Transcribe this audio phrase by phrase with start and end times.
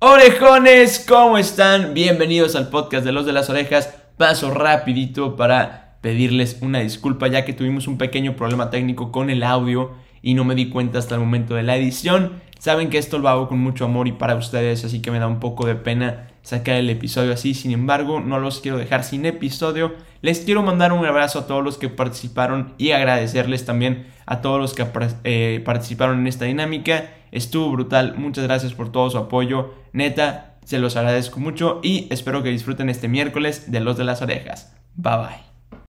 [0.00, 1.92] Orejones, ¿cómo están?
[1.92, 3.96] Bienvenidos al podcast de los de las orejas.
[4.16, 9.42] Paso rapidito para pedirles una disculpa ya que tuvimos un pequeño problema técnico con el
[9.42, 9.90] audio
[10.22, 12.34] y no me di cuenta hasta el momento de la edición.
[12.60, 15.26] Saben que esto lo hago con mucho amor y para ustedes, así que me da
[15.26, 17.52] un poco de pena sacar el episodio así.
[17.52, 19.94] Sin embargo, no los quiero dejar sin episodio.
[20.22, 24.58] Les quiero mandar un abrazo a todos los que participaron y agradecerles también a todos
[24.58, 24.86] los que
[25.24, 27.10] eh, participaron en esta dinámica.
[27.32, 29.74] Estuvo brutal, muchas gracias por todo su apoyo.
[29.92, 34.22] Neta, se los agradezco mucho y espero que disfruten este miércoles de Los de las
[34.22, 34.72] Orejas.
[34.94, 35.80] Bye bye.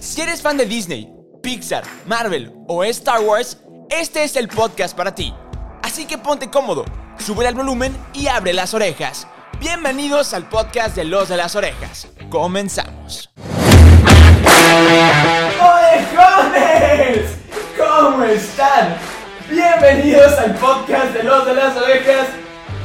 [0.00, 1.08] Si eres fan de Disney,
[1.40, 3.60] Pixar, Marvel o Star Wars,
[3.90, 5.32] este es el podcast para ti.
[5.82, 6.84] Así que ponte cómodo,
[7.18, 9.28] sube el volumen y abre las orejas.
[9.58, 12.08] Bienvenidos al podcast de Los de las Orejas.
[12.28, 13.30] Comenzamos.
[15.60, 17.38] ¡Orejones!
[17.78, 18.96] ¿Cómo están?
[19.48, 22.28] Bienvenidos al podcast de Los de las Orejas.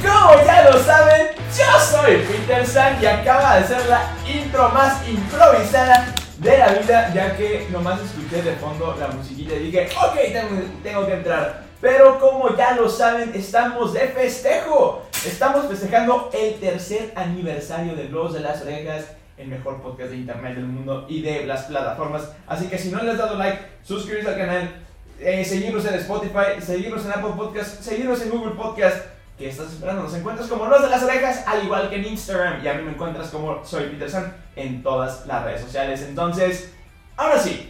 [0.02, 5.06] Como ya lo saben, yo soy Peter San y acaba de ser la intro más
[5.10, 10.16] improvisada de la vida, ya que nomás escuché de fondo la musiquita y dije, ok,
[10.32, 11.71] tengo, tengo que entrar.
[11.82, 15.04] Pero como ya lo saben, estamos de festejo.
[15.26, 19.06] Estamos festejando el tercer aniversario de Los de las Orejas
[19.42, 22.32] el mejor podcast de internet del mundo y de las plataformas.
[22.48, 24.76] Así que si no les has dado like, suscribirse al canal,
[25.20, 29.06] eh, seguirnos en Spotify, seguirnos en Apple Podcast, seguirnos en Google Podcast.
[29.38, 30.04] ¿Qué estás esperando?
[30.04, 32.64] Nos encuentras como Los de las Orejas, al igual que en Instagram.
[32.64, 36.04] Y a mí me encuentras como Soy Peterson en todas las redes sociales.
[36.08, 36.72] Entonces,
[37.18, 37.68] ahora sí.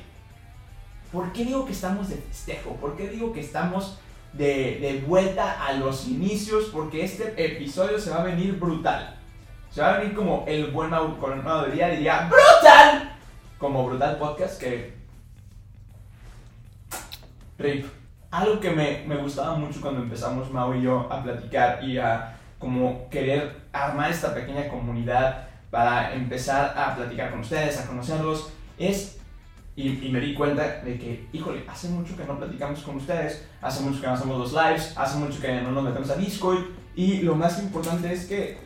[1.14, 2.75] ¿Por qué digo que estamos de festejo?
[2.75, 4.00] ¿Por qué digo que estamos
[4.34, 6.66] de, vuelta a los inicios?
[6.72, 9.18] Porque este episodio se va a venir brutal.
[9.70, 10.92] Se va a venir como el buen
[11.74, 13.14] día, diría ¡Brutal!
[13.58, 14.94] Como Brutal Podcast que
[17.58, 17.86] Rip.
[18.32, 22.38] Algo que me, me, gustaba mucho cuando empezamos Mau y yo a platicar y a
[22.59, 29.20] como querer armar esta pequeña comunidad para empezar a platicar con ustedes, a conocerlos, es,
[29.75, 33.46] y, y, me di cuenta de que, híjole, hace mucho que no platicamos con ustedes,
[33.62, 36.66] hace mucho que no hacemos los lives, hace mucho que no nos metemos a Discord,
[36.96, 38.57] y lo más importante es que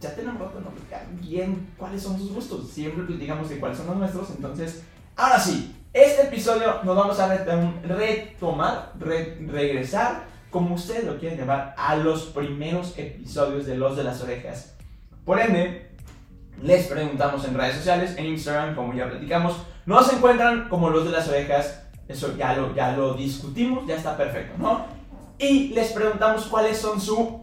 [0.00, 3.88] ya tenemos rato no platicar bien cuáles son sus gustos, siempre platicamos de cuáles son
[3.88, 4.82] los nuestros, entonces,
[5.16, 11.96] ahora sí, este episodio nos vamos a retomar, regresar, como ustedes lo quieren llamar, a
[11.96, 14.76] los primeros episodios de Los de las Orejas.
[15.24, 15.90] Por ende,
[16.62, 19.56] les preguntamos en redes sociales, en Instagram, como ya platicamos,
[19.90, 24.16] nos encuentran como Los de las Orejas, eso ya lo, ya lo discutimos, ya está
[24.16, 24.86] perfecto, ¿no?
[25.36, 27.40] Y les preguntamos cuáles son su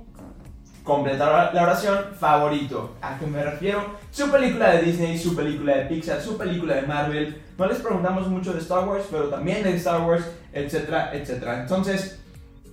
[0.81, 2.95] completar la oración favorito.
[3.01, 3.97] ¿A qué me refiero?
[4.11, 7.41] Su película de Disney, su película de Pixar, su película de Marvel.
[7.57, 11.63] No les preguntamos mucho de Star Wars, pero también de Star Wars, etcétera, etcétera.
[11.63, 12.17] Entonces,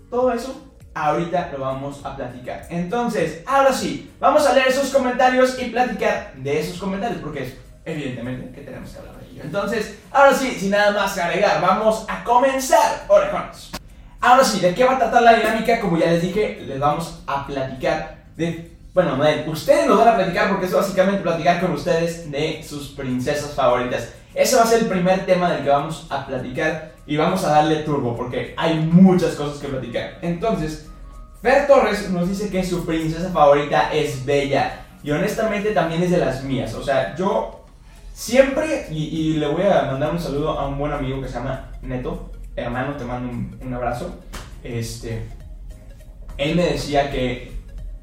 [0.09, 0.55] todo eso
[0.95, 2.65] ahorita lo vamos a platicar.
[2.71, 7.64] Entonces, ahora sí, vamos a leer sus comentarios y platicar de esos comentarios, porque es
[7.85, 9.43] evidentemente que tenemos que hablar de ello.
[9.45, 13.73] Entonces, ahora sí, sin nada más que agregar, vamos a comenzar, orejones.
[14.21, 15.81] Ahora sí, ¿de qué va a tratar la dinámica?
[15.81, 18.73] Como ya les dije, les vamos a platicar de...
[18.95, 19.19] Bueno,
[19.49, 24.13] ustedes nos van a platicar porque es básicamente platicar con ustedes de sus princesas favoritas.
[24.35, 27.51] Ese va a ser el primer tema del que vamos a platicar y vamos a
[27.51, 30.19] darle turbo porque hay muchas cosas que platicar.
[30.23, 30.89] Entonces,
[31.43, 36.19] Fer Torres nos dice que su princesa favorita es Bella y honestamente también es de
[36.19, 36.73] las mías.
[36.73, 37.54] O sea, yo
[38.15, 41.73] siempre, y, le voy a mandar un saludo a un buen amigo que se llama
[41.83, 44.23] Neto, hermano, te mando un, abrazo.
[44.63, 45.27] Este,
[46.39, 47.53] él me decía que,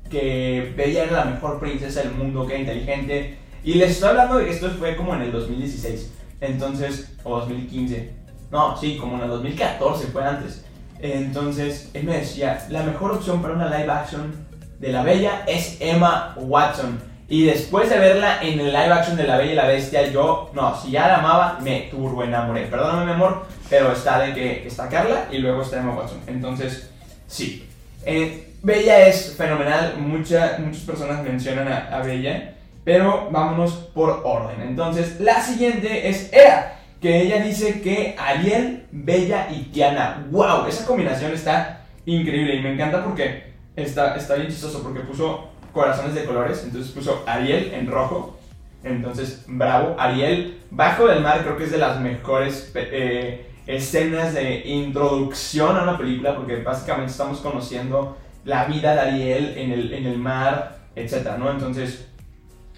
[0.09, 3.37] que Bella era la mejor princesa del mundo, que era inteligente.
[3.63, 6.11] Y les estoy hablando de que esto fue como en el 2016.
[6.41, 8.13] Entonces, o 2015.
[8.51, 10.65] No, sí, como en el 2014, fue antes.
[10.99, 14.33] Entonces, él me decía, la mejor opción para una live action
[14.79, 16.99] de la Bella es Emma Watson.
[17.31, 20.51] Y después de verla en el live action de La Bella y la Bestia, yo,
[20.53, 22.65] no, si ya la amaba, me turbo enamoré.
[22.65, 26.19] Perdóname, mi amor, pero está de que está Carla y luego está Emma Watson.
[26.27, 26.91] Entonces,
[27.27, 27.69] sí.
[28.05, 34.61] Eh, Bella es fenomenal, muchas personas mencionan a, Bella, pero vámonos por orden.
[34.61, 40.27] Entonces, la siguiente es Era, que ella dice que Ariel, Bella y Tiana.
[40.31, 40.65] ¡Wow!
[40.67, 46.13] Esa combinación está increíble y me encanta porque está, está bien chistoso porque puso corazones
[46.15, 48.37] de colores, entonces puso Ariel en rojo.
[48.83, 49.95] Entonces, bravo.
[49.99, 55.83] Ariel, Bajo del Mar, creo que es de las mejores eh, escenas de introducción a
[55.83, 60.77] una película, porque básicamente estamos conociendo la vida de Ariel en el, en el mar,
[60.95, 61.37] etc.
[61.37, 61.51] ¿no?
[61.51, 62.07] Entonces,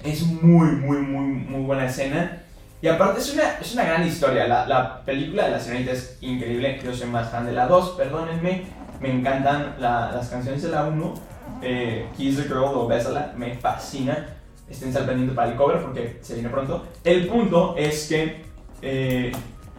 [0.03, 2.39] es muy, muy, muy, muy buena escena.
[2.81, 4.45] Y aparte es una, es una gran historia.
[4.45, 6.81] La, la película de la sirenita es increíble.
[6.83, 8.63] Yo soy más fan de la 2, perdónenme.
[8.99, 11.13] me encantan la- las canciones de la 1.
[11.61, 14.27] Eh, Kiss the Girl o Bésala, me fascina.
[14.69, 16.85] Estén al pendiente para el cover porque se viene pronto.
[17.03, 18.43] El punto es que
[18.81, 19.31] eh,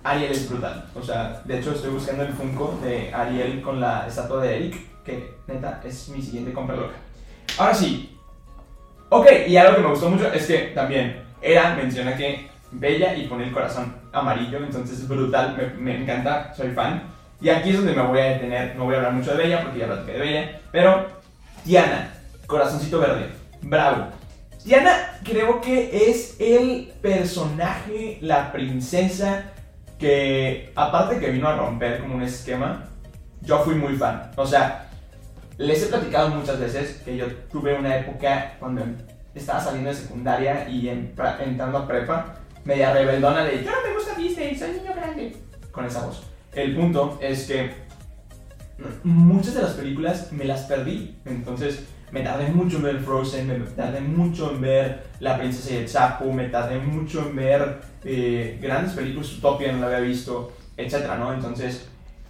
[0.03, 0.87] Ariel es brutal.
[0.95, 5.03] O sea, de hecho estoy buscando el Funko de Ariel con la estatua de Eric,
[5.03, 6.95] que neta es mi siguiente compra loca.
[7.59, 8.17] Ahora sí.
[9.09, 13.27] Ok, y algo que me gustó mucho es que también Era menciona que Bella y
[13.27, 17.03] pone el corazón amarillo, entonces es brutal, me, me encanta, soy fan.
[17.41, 19.63] Y aquí es donde me voy a detener, no voy a hablar mucho de Bella
[19.63, 21.07] porque ya platiqué de Bella, pero
[21.65, 22.13] Tiana,
[22.47, 23.31] corazoncito verde,
[23.63, 24.09] bravo.
[24.63, 29.53] Tiana creo que es el personaje, la princesa
[29.99, 32.85] que aparte que vino a romper como un esquema,
[33.41, 34.31] yo fui muy fan.
[34.37, 34.91] O sea,
[35.57, 38.83] les he platicado muchas veces que yo tuve una época cuando
[39.35, 44.15] estaba saliendo de secundaria y entrando a prepa, media rebeldona de yo no me gusta
[44.17, 45.35] Disney, soy niño grande,
[45.71, 46.25] con esa voz.
[46.53, 47.84] El punto es que
[49.05, 53.55] muchas de las películas me las perdí, entonces me tardé mucho en ver Frozen, me
[53.71, 58.59] tardé mucho en ver La princesa y el sapo, me tardé mucho en ver eh,
[58.61, 61.33] grandes películas, Utopia no la había visto, etcétera, ¿no?
[61.33, 61.89] Entonces,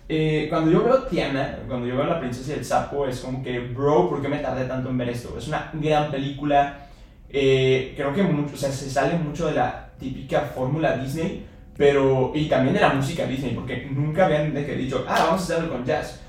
[0.08, 3.42] eh, cuando yo veo Tiana, cuando yo veo La princesa y el sapo, es como
[3.42, 5.36] que, bro, ¿por qué me tardé tanto en ver esto?
[5.36, 6.88] Es una gran película,
[7.28, 11.46] eh, creo que mucho, o sea, se sale mucho de la típica fórmula Disney,
[11.76, 15.44] pero, y también de la música Disney, porque nunca habían de dicho, ah, vamos a
[15.44, 16.20] hacerlo con jazz.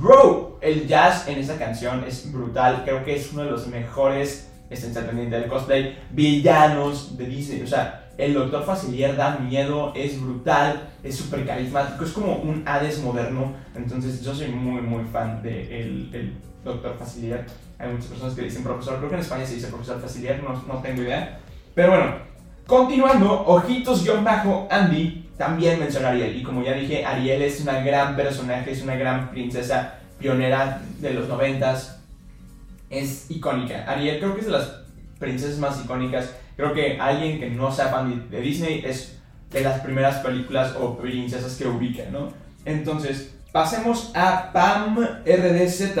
[0.00, 4.50] Bro, el jazz en esa canción es brutal, creo que es uno de los mejores,
[4.70, 10.18] estén pendiente del cosplay, villanos de Disney, o sea, el Doctor Facilier da miedo, es
[10.18, 15.42] brutal, es súper carismático, es como un Hades moderno, entonces yo soy muy, muy fan
[15.42, 16.32] del de el, el
[16.64, 17.44] Doctor Facilier.
[17.78, 20.62] Hay muchas personas que dicen profesor, creo que en España se dice profesor Facilier, no,
[20.66, 21.40] no tengo idea.
[21.74, 22.14] Pero bueno,
[22.66, 28.72] continuando, Ojitos-Andy también menciona a Ariel, y como ya dije, Ariel es una gran personaje,
[28.72, 31.98] es una gran princesa pionera de los noventas,
[32.90, 33.86] es icónica.
[33.88, 34.70] Ariel creo que es de las
[35.18, 36.34] princesas más icónicas.
[36.56, 39.18] Creo que alguien que no sea de Disney es
[39.50, 42.28] de las primeras películas o princesas que ubica, ¿no?
[42.66, 45.94] Entonces, pasemos a Pam RDZ,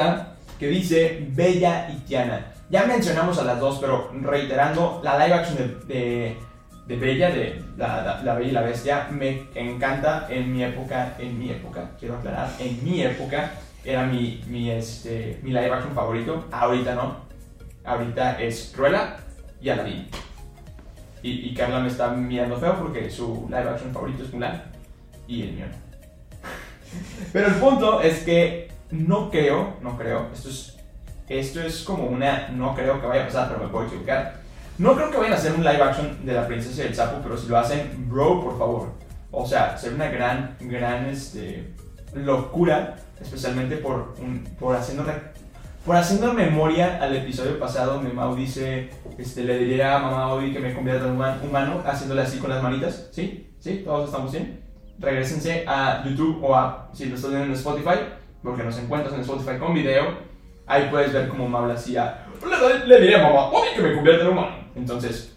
[0.58, 2.52] que dice Bella y Tiana.
[2.68, 6.36] Ya mencionamos a las dos, pero reiterando, la live action de,
[6.90, 11.14] de Bella, de la, la, la Bella y la Bestia, me encanta en mi época,
[11.20, 13.52] en mi época, quiero aclarar, en mi época
[13.84, 17.18] era mi, mi, este, mi live action favorito, ahorita no,
[17.84, 19.18] ahorita es Cruella
[19.60, 20.08] y Aladdin.
[21.22, 24.60] Y, y Carla me está mirando feo porque su live action favorito es Mulan
[25.28, 25.66] y el mío.
[27.32, 30.76] Pero el punto es que no creo, no creo, esto es,
[31.28, 34.39] esto es como una, no creo que vaya a pasar, pero me puedo equivocar.
[34.80, 37.18] No creo que vayan a hacer un live action de la princesa y el sapo,
[37.22, 38.88] pero si lo hacen, bro, por favor.
[39.30, 41.74] O sea, sería una gran, gran este,
[42.14, 44.14] locura, especialmente por,
[44.58, 45.04] por haciendo
[45.84, 48.88] por haciendo memoria al episodio pasado donde Mau dice,
[49.18, 52.48] este, le diría a mamá Odi que me convierta en human- humano haciéndole así con
[52.48, 53.08] las manitas.
[53.12, 53.54] ¿Sí?
[53.60, 53.82] ¿Sí?
[53.84, 54.62] ¿Todos estamos bien?
[54.98, 57.98] Regrésense a YouTube o a, si lo estás viendo en Spotify,
[58.42, 60.04] porque nos encuentras en Spotify con video,
[60.66, 63.94] ahí puedes ver cómo Mau le hacía, le, le diría a mamá Odi que me
[63.94, 64.59] convierta en humano.
[64.80, 65.36] Entonces,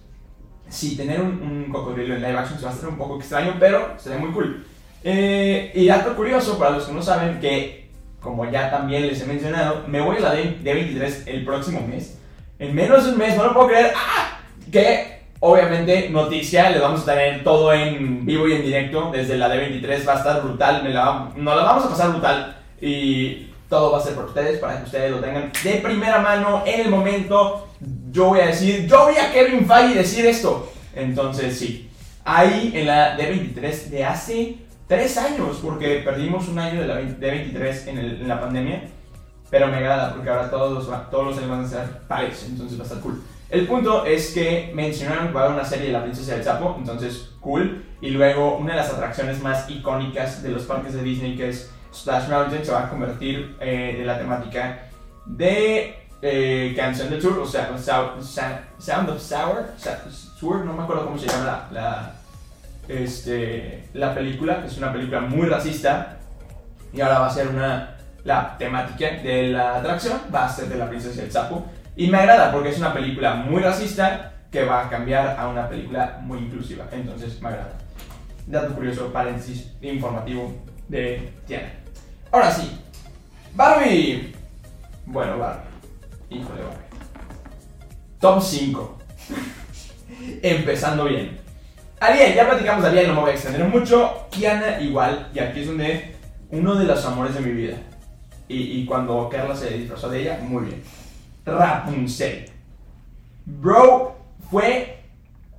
[0.69, 3.56] sí, tener un, un cocodrilo en live action se va a hacer un poco extraño,
[3.60, 4.66] pero sería muy cool.
[5.04, 7.90] Eh, y dato curioso, para los que no saben, que
[8.22, 12.18] como ya también les he mencionado, me voy a la D- D23 el próximo mes.
[12.57, 13.91] En menos de un mes, no lo puedo creer.
[13.96, 14.39] ¡Ah!
[14.72, 19.10] Que obviamente noticia, les vamos a tener todo en vivo y en directo.
[19.12, 22.56] Desde la D23 va a estar brutal, me la, nos la vamos a pasar brutal.
[22.79, 26.63] Y todo va a ser por ustedes, para que ustedes lo tengan de primera mano
[26.65, 27.67] en el momento.
[28.13, 30.72] Yo voy a decir, yo vi a Kevin Feige decir esto.
[30.96, 31.89] Entonces sí,
[32.24, 34.55] ahí en la D23 de hace
[34.88, 38.84] tres años, porque perdimos un año de la D23 en, el- en la pandemia.
[39.50, 42.77] Pero me agrada porque ahora todos los, todos los años van a ser pares, entonces
[42.79, 43.22] va a estar cool.
[43.50, 46.43] El punto es que mencionaron que va a haber una serie de La Princesa del
[46.43, 47.84] Sapo, entonces cool.
[48.01, 51.72] Y luego una de las atracciones más icónicas de los parques de Disney, que es
[51.93, 54.89] Splash Mountain, se va a convertir eh, de la temática
[55.27, 59.65] de eh, Canción de Tour, o sea, Sound of Sour,
[60.39, 62.12] Sour, no me acuerdo cómo se llama la, la,
[62.88, 66.20] este, la película, que es una película muy racista.
[66.94, 67.98] Y ahora va a ser una.
[68.24, 71.65] La temática de la atracción va a ser de la princesa y el sapo.
[71.98, 75.68] Y me agrada porque es una película muy racista que va a cambiar a una
[75.68, 76.86] película muy inclusiva.
[76.94, 77.74] Entonces me agrada.
[78.48, 80.56] Dato curioso, paréntesis informativo
[80.88, 81.74] de Tiana.
[82.32, 82.80] Ahora sí,
[83.53, 84.34] Barbie.
[85.06, 85.73] Bueno, Barbie.
[86.34, 86.62] Híjole.
[88.20, 88.98] Top 5.
[90.42, 91.40] Empezando bien.
[92.00, 94.28] Ariel, ya platicamos de Ariel, no me voy a extender mucho.
[94.32, 96.16] Kiana igual, y aquí es donde
[96.50, 97.78] uno de los amores de mi vida.
[98.48, 100.84] Y, y cuando Carla se disfrazó de ella, muy bien.
[101.46, 102.46] Rapunzel.
[103.46, 104.16] Bro,
[104.50, 105.04] fue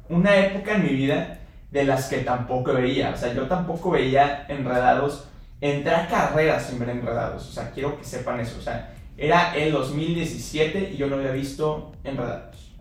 [0.09, 1.39] una época en mi vida
[1.71, 3.11] de las que tampoco veía.
[3.11, 5.29] O sea, yo tampoco veía enredados.
[5.61, 7.49] Entré a carreras sin ver enredados.
[7.49, 8.59] O sea, quiero que sepan eso.
[8.59, 12.73] O sea, era el 2017 y yo no había visto enredados.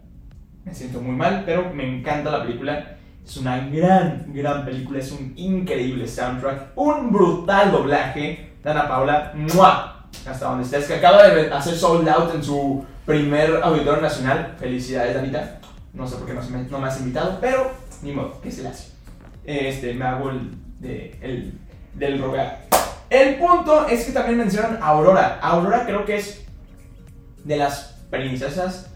[0.65, 2.97] Me siento muy mal, pero me encanta la película.
[3.23, 4.99] Es una gran, gran película.
[4.99, 6.71] Es un increíble soundtrack.
[6.75, 8.53] Un brutal doblaje.
[8.63, 10.07] Dana Paula, ¡mua!
[10.25, 10.87] Hasta donde estés.
[10.87, 14.55] Que acaba de hacer sold out en su primer auditorio nacional.
[14.57, 15.59] Felicidades, Danita.
[15.93, 17.71] No sé por qué no, me, no me has invitado, pero
[18.01, 18.93] ni modo, ¿qué se le hace?
[19.45, 21.53] Este, me hago el, de, el
[21.93, 22.63] del rogar.
[23.13, 25.37] El punto es que también mencionan a Aurora.
[25.39, 26.43] Aurora creo que es
[27.43, 28.89] de las princesas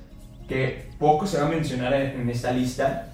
[0.50, 3.09] que poco se va a mencionar en, esta lista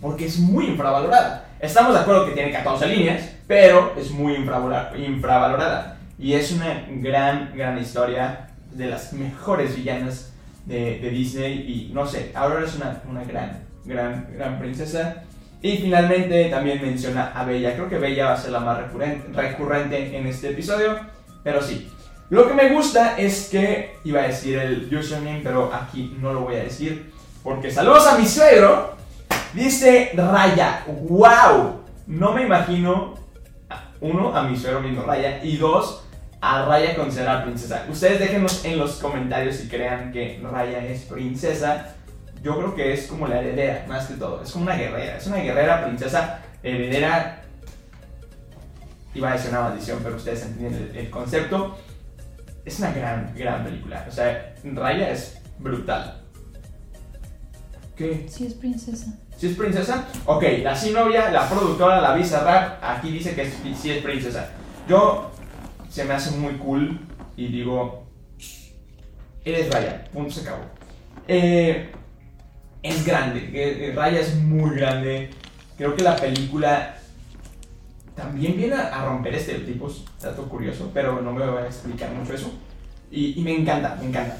[0.00, 1.44] porque es muy infravalorada.
[1.60, 5.96] Estamos de acuerdo que tiene 14 líneas, pero es muy infravalorada.
[6.18, 10.32] Y es una gran, gran historia de las mejores villanas
[10.64, 11.52] de, de Disney.
[11.52, 15.22] Y no sé, Aurora es una, una gran, gran, gran princesa.
[15.62, 17.74] Y finalmente también menciona a Bella.
[17.74, 18.78] Creo que Bella va a ser la más
[19.34, 20.98] recurrente, en este episodio.
[21.42, 21.90] Pero sí.
[22.28, 26.40] Lo que me gusta es que iba a decir el username, pero aquí no lo
[26.40, 27.12] voy a decir.
[27.42, 28.96] Porque saludos a mi suegro.
[29.54, 30.84] Dice Raya.
[30.86, 31.80] ¡Wow!
[32.06, 33.14] No me imagino.
[34.00, 35.42] Uno, a mi suegro mismo Raya.
[35.42, 36.04] Y dos,
[36.40, 37.86] a Raya considerar princesa.
[37.88, 41.95] Ustedes déjenos en los comentarios si crean que Raya es princesa.
[42.46, 44.40] Yo creo que es como la heredera, más que todo.
[44.40, 45.16] Es como una guerrera.
[45.16, 47.42] Es una guerrera, princesa, heredera.
[49.16, 51.76] Iba a decir una maldición, pero ustedes entienden el, el concepto.
[52.64, 54.06] Es una gran, gran película.
[54.08, 56.22] O sea, Raya es brutal.
[57.96, 58.26] ¿Qué?
[58.28, 59.18] Sí, es princesa.
[59.36, 60.06] ¿Sí es princesa?
[60.26, 64.04] Ok, la sí novia, la productora, la visa rap, aquí dice que es- sí es
[64.04, 64.50] princesa.
[64.88, 65.32] Yo
[65.90, 67.00] se me hace muy cool
[67.36, 68.06] y digo,
[69.44, 70.62] eres Raya, punto se acabó.
[71.26, 71.90] Eh,
[72.86, 75.30] es grande, Raya es muy grande.
[75.76, 76.96] Creo que la película
[78.14, 82.52] también viene a romper estereotipos, dato curioso, pero no me voy a explicar mucho eso.
[83.10, 84.38] Y, y me encanta, me encanta.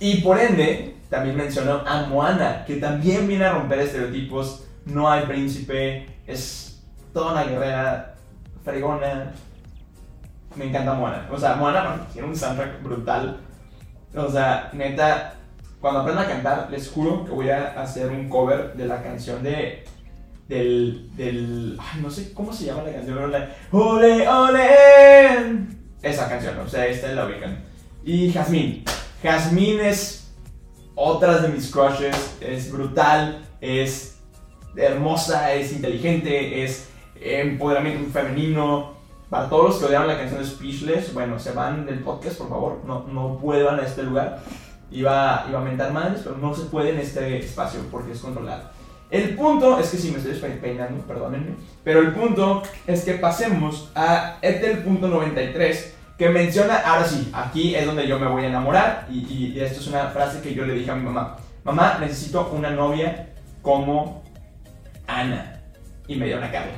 [0.00, 4.64] Y por ende, también mencionó a Moana, que también viene a romper estereotipos.
[4.86, 8.14] No hay príncipe, es toda una guerrera
[8.64, 9.32] fregona.
[10.56, 11.28] Me encanta Moana.
[11.30, 13.38] O sea, Moana bueno, tiene un soundtrack brutal.
[14.14, 15.34] O sea, neta,
[15.84, 19.42] cuando aprenda a cantar, les juro que voy a hacer un cover de la canción
[19.42, 19.84] de.
[20.48, 21.14] Del.
[21.14, 23.50] del ay, no sé cómo se llama la canción, pero la.
[23.70, 25.66] ¡Ole, ole!
[26.00, 27.58] Esa canción, o sea, esta la ubican.
[28.02, 28.82] Y Jazmín.
[29.22, 30.32] Jazmín es
[30.94, 32.38] otras de mis crushes.
[32.40, 34.22] Es brutal, es
[34.74, 36.88] hermosa, es inteligente, es
[37.20, 38.94] empoderamiento femenino.
[39.28, 42.48] Para todos los que odiaron la canción de Speechless, bueno, se van del podcast, por
[42.48, 42.80] favor.
[42.86, 44.40] No, no vuelvan a este lugar.
[44.90, 48.62] Iba, iba a mentar madres, pero no se puede en este espacio porque es controlado.
[49.10, 51.54] El punto es que si me estoy pe- peinando, perdónenme.
[51.82, 55.76] Pero el punto es que pasemos a Ethel.93
[56.18, 59.60] que menciona, ahora sí, aquí es donde yo me voy a enamorar y, y- y
[59.60, 61.36] esto es una frase que yo le dije a mi mamá.
[61.64, 63.30] Mamá, necesito una novia
[63.62, 64.22] como
[65.06, 65.60] Ana.
[66.06, 66.72] Y me dio una Carla.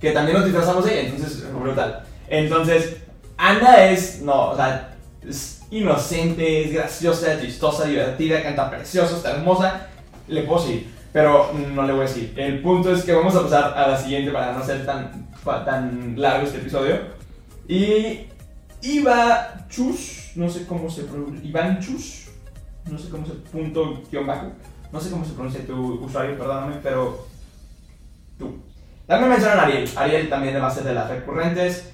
[0.00, 2.02] Que también nos disfrazamos ella, entonces, brutal.
[2.28, 2.96] Entonces,
[3.36, 4.94] Ana es, no, o sea,
[5.26, 9.88] es inocente, es graciosa, chistosa, divertida, canta precioso, está hermosa.
[10.26, 12.34] Le puedo seguir, pero no le voy a decir.
[12.36, 16.14] El punto es que vamos a pasar a la siguiente para no ser tan, tan
[16.16, 16.98] largo este episodio.
[17.66, 18.28] Y
[18.82, 22.28] Iba Chus, no sé cómo se pronuncia, Iván Chus,
[22.88, 24.52] no sé cómo se, punto guion bajo,
[24.92, 27.26] no sé cómo se pronuncia tu usuario, perdóname, pero
[28.38, 28.62] tú.
[29.06, 31.90] También mencionan a Ariel, Ariel también va a ser de las recurrentes,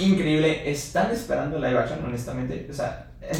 [0.00, 3.32] increíble, están esperando live action, honestamente, o sea, eh,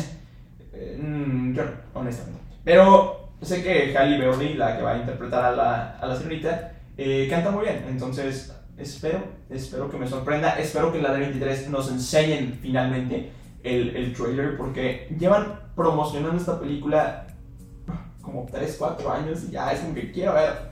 [0.72, 1.58] eh, mm,
[1.94, 2.40] honestamente.
[2.64, 6.72] Pero sé que Halle Berry, la que va a interpretar a la, a la señorita,
[6.96, 11.68] eh, canta muy bien, entonces espero, espero que me sorprenda, espero que en la D23
[11.68, 13.30] nos enseñen finalmente
[13.62, 17.26] el, el trailer, porque llevan promocionando esta película
[18.22, 20.70] como 3, 4 años y ya es como que quiero ver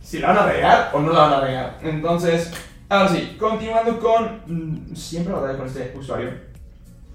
[0.00, 1.78] si la van a regar o no la van a regar.
[1.82, 2.52] Entonces,
[2.88, 6.30] ahora sí, continuando con, mm, siempre dar con este usuario,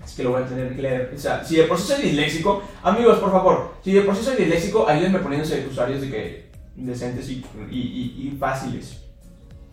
[0.03, 1.13] es que lo voy a tener que leer.
[1.15, 4.23] O sea, si de por sí soy disléxico, amigos, por favor, si de por sí
[4.23, 9.03] soy disléxico, ayúdenme poniéndose usuarios de que decentes y, y, y- y fáciles.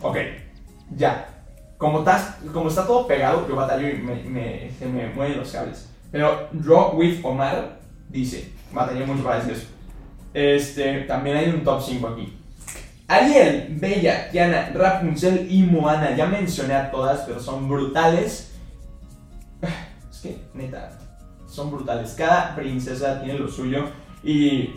[0.02, 0.17] Ok,
[0.97, 1.35] ya.
[1.78, 5.50] Como, tas- como está todo pegado, yo batallo y me, me- se me mueven los
[5.52, 5.88] cables.
[6.11, 7.78] Pero Draw with Omar
[8.09, 9.67] dice, batallé mucho para decir eso.
[10.35, 12.37] Este, también hay un top 5 aquí.
[13.09, 16.15] Ariel, Bella, Tiana, Rapunzel y Moana.
[16.15, 18.53] Ya mencioné a todas, pero son brutales.
[20.11, 20.99] es que, neta,
[21.47, 22.15] son brutales.
[22.17, 23.87] Cada princesa tiene lo suyo
[24.23, 24.75] y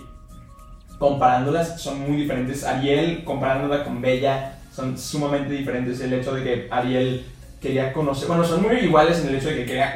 [0.98, 2.64] comparándolas son muy diferentes.
[2.64, 6.00] Ariel, comparándola con Bella, son sumamente diferentes.
[6.00, 7.26] El hecho de que Ariel
[7.60, 9.94] quería conocer, bueno, son muy iguales en el hecho de que quería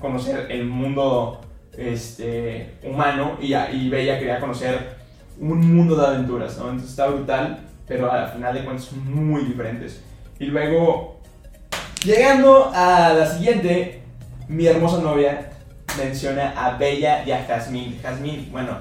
[0.00, 1.40] conocer el mundo
[1.78, 4.96] este, humano y, y Bella quería conocer
[5.38, 6.64] un mundo de aventuras, ¿no?
[6.64, 10.02] Entonces está brutal, pero al final de cuentas son muy diferentes.
[10.38, 11.20] Y luego,
[12.04, 14.02] llegando a la siguiente,
[14.48, 15.50] mi hermosa novia
[15.96, 17.98] menciona a Bella y a Jazmín.
[18.02, 18.78] Jazmín, bueno,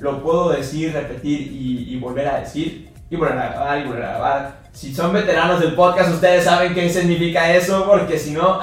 [0.00, 4.10] lo puedo decir, repetir y, volver a decir, y volver a grabar, y volver a
[4.10, 4.58] grabar.
[4.72, 8.60] Si son veteranos del podcast, ustedes saben qué significa eso, porque si no,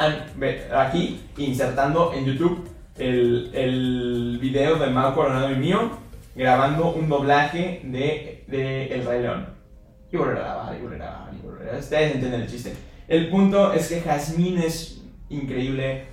[0.78, 5.92] aquí insertando en YouTube el, el video de Mau Coronado y mío,
[6.36, 9.55] grabando un doblaje de, de El Rey León.
[10.16, 11.78] Y volver a grabar, y volver a grabar, y volver a.
[11.78, 12.74] Ustedes entienden el chiste.
[13.06, 16.06] El punto es que Jazmín es increíble.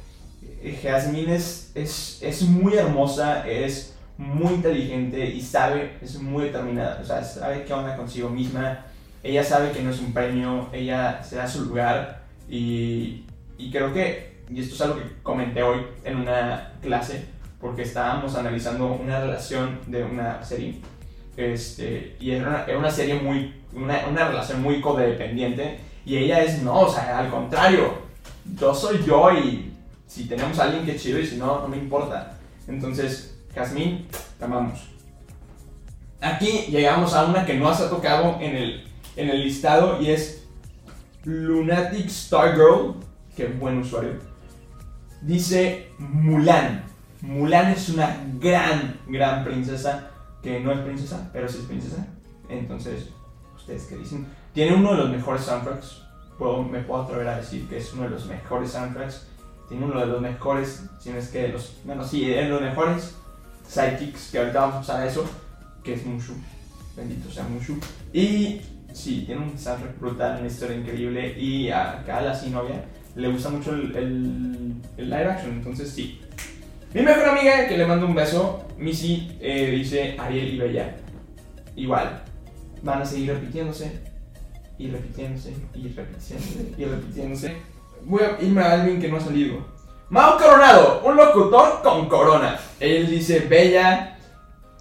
[0.82, 6.99] Jazmín es, es, es muy hermosa, es muy inteligente y sabe, es muy determinada.
[7.00, 8.87] O sea, sabe qué onda consigo misma.
[9.23, 13.25] Ella sabe que no es un premio, ella se da su lugar y,
[13.56, 17.25] y creo que, y esto es algo que comenté hoy en una clase,
[17.61, 20.80] porque estábamos analizando una relación de una serie.
[21.37, 25.79] Este, y era una, era una serie muy, una, una, relación muy codependiente.
[26.05, 27.95] Y ella es, no, o sea, al contrario,
[28.59, 29.73] yo soy yo y
[30.07, 32.39] si tenemos a alguien que chido y si no, no me importa.
[32.69, 34.07] Entonces, Jazmín,
[34.39, 34.89] te amamos.
[36.21, 38.85] Aquí llegamos a una que no has tocado en el,
[39.17, 40.45] en el listado y es
[41.25, 42.95] Lunatic Star Girl,
[43.37, 44.19] que buen usuario.
[45.21, 46.85] Dice Mulan.
[47.23, 50.12] Mulan es una gran, gran princesa,
[50.42, 52.06] que no es princesa, pero sí es princesa.
[52.49, 53.08] Entonces,
[53.56, 54.26] ¿ustedes qué dicen?
[54.52, 56.02] Tiene uno de los mejores soundtracks,
[56.38, 59.28] puedo, me puedo atrever a decir que es uno de los mejores soundtracks.
[59.68, 62.61] Tiene uno de los mejores, si no es que de los, bueno, sí, de los
[62.61, 63.14] mejores
[63.66, 65.25] sidekicks, que ahorita vamos a usar eso,
[65.82, 66.34] que es Mushu.
[66.94, 67.78] Bendito sea Mushu.
[68.12, 68.61] Y
[68.92, 71.40] sí, tiene un soundtrack brutal, una historia increíble.
[71.40, 76.20] Y a la sin novia, le gusta mucho el, el, el live action, entonces sí,
[76.94, 80.97] mi mejor amiga, que le mando un beso, Missy, eh, dice Ariel y Bella.
[81.77, 82.23] Igual,
[82.83, 84.01] van a seguir repitiéndose,
[84.79, 87.57] y repitiéndose, y repitiéndose, y repitiéndose.
[88.05, 89.64] Voy a irme a alguien que no ha salido.
[90.11, 92.59] Mao Coronado, un locutor con corona.
[92.81, 94.18] Él dice Bella.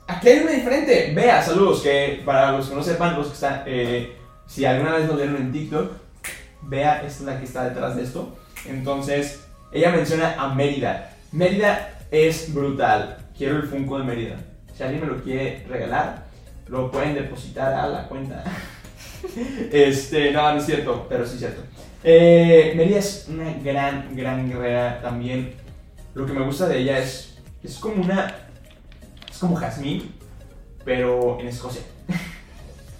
[0.08, 1.14] Aquí hay una diferente.
[1.16, 5.08] Vea, saludos, que para los que no sepan, los que están, eh, si alguna vez
[5.08, 5.92] lo vieron en TikTok,
[6.64, 8.36] Vea es la que está detrás de esto.
[8.66, 11.16] Entonces, ella menciona a Mérida.
[11.32, 13.21] Mérida es brutal.
[13.42, 14.36] Quiero el Funko de Mérida.
[14.72, 16.26] Si alguien me lo quiere regalar,
[16.68, 18.44] lo pueden depositar a la cuenta.
[19.72, 21.64] este, no, no es cierto, pero sí es cierto.
[22.04, 25.56] Eh, Mérida es una gran, gran guerrera también.
[26.14, 28.32] Lo que me gusta de ella es, es como una,
[29.28, 30.14] es como Jazmín,
[30.86, 31.82] pero en Escocia.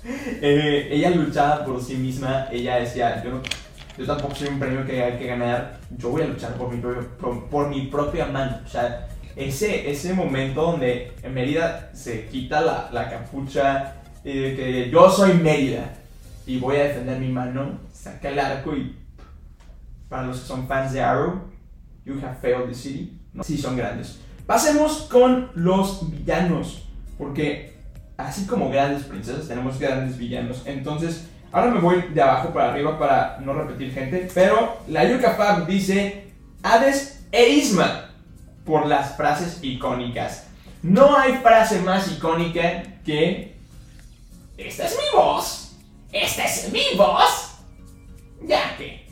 [0.04, 3.42] Eh, ella luchaba por sí misma, ella decía, yo no,
[3.96, 6.82] yo tampoco soy un premio que hay que ganar, yo voy a luchar por mi,
[6.82, 7.08] propio,
[7.52, 8.62] por, mi propia mano.
[8.66, 15.10] O sea, ese, ese momento donde Mérida se quita la, la capucha de que yo
[15.10, 15.94] soy Mérida
[16.46, 18.96] y voy a defender mi mano, saca el arco y
[20.10, 21.42] para los que son fans de Arrow,
[22.06, 23.18] you have failed the city.
[23.34, 23.44] ¿no?
[23.44, 24.20] Sí, son grandes.
[24.46, 27.76] Pasemos con los villanos, porque
[28.18, 30.64] así como grandes princesas, tenemos grandes villanos.
[30.66, 34.30] Entonces, Ahora me voy de abajo para arriba para no repetir gente.
[34.34, 36.32] Pero la Yuka Fab dice
[36.64, 38.01] Hades e Isma
[38.66, 40.48] por las frases icónicas.
[40.84, 43.56] No hay frase más icónica que
[44.58, 45.76] Esta es mi voz.
[46.12, 47.56] Esta es mi voz.
[48.44, 49.08] Ya que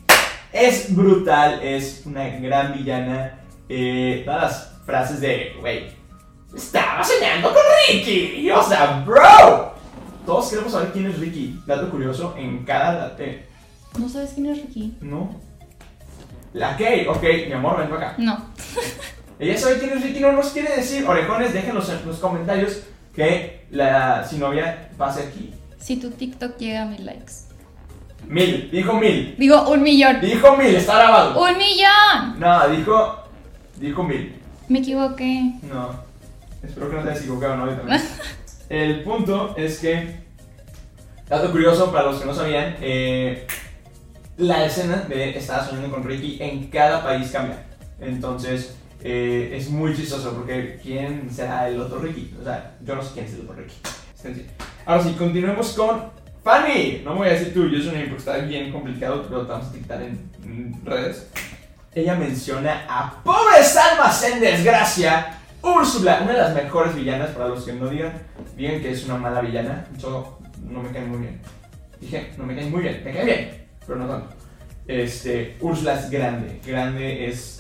[0.51, 3.39] es brutal, es una gran villana.
[3.67, 5.95] Eh, todas las frases de, wey,
[6.55, 8.49] estaba soñando con Ricky.
[8.49, 9.75] O sea, bro,
[10.25, 11.61] todos queremos saber quién es Ricky.
[11.65, 13.15] Dato curioso, en cada...
[13.97, 14.97] ¿No sabes quién es Ricky?
[15.01, 15.39] No.
[16.53, 18.15] La Kay, ok, mi amor, ven acá.
[18.17, 18.45] No.
[19.39, 21.07] Ella sabe quién es Ricky, no nos quiere decir.
[21.07, 22.81] Orejones, déjenos en los comentarios
[23.15, 25.53] que la si novia pase aquí.
[25.79, 27.49] Si tu TikTok llega a mil likes.
[28.27, 29.35] Mil, dijo mil.
[29.37, 30.19] Digo un millón.
[30.19, 31.41] Dijo mil, está grabado.
[31.41, 32.39] ¡Un millón!
[32.39, 33.23] No, dijo.
[33.77, 34.35] Dijo mil.
[34.67, 35.53] Me equivoqué.
[35.63, 36.09] No.
[36.61, 37.69] Espero que no te hayas equivocado, ¿no?
[37.69, 38.01] Yo también.
[38.69, 40.19] El punto es que,
[41.27, 43.47] dato curioso para los que no sabían, eh,
[44.37, 47.65] la escena de Estaba soñando con Ricky en cada país cambia.
[47.99, 52.35] Entonces, eh, es muy chistoso porque ¿quién será el otro Ricky?
[52.39, 53.75] O sea, yo no sé quién es el otro Ricky.
[54.85, 56.11] Ahora sí, continuemos con
[56.43, 57.01] Fanny.
[57.05, 59.73] No me voy a decir soy un porque está bien complicado, pero te vamos a
[59.73, 60.29] dictar en,
[60.83, 61.29] redes.
[61.93, 65.35] ella menciona a pobres almas en desgracia.
[65.61, 68.13] Úrsula, una de las mejores villanas para los que no digan,
[68.55, 69.85] digan que es una mala villana.
[69.97, 71.41] Yo no me cae muy bien.
[71.99, 74.35] Dije, no me cae muy bien, me cae bien, pero no tanto.
[74.87, 77.58] Este, Úrsula es grande, grande es.